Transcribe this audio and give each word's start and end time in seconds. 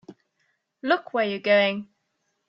Look 0.81 1.13
where 1.13 1.27
you're 1.27 1.37
going! 1.37 1.89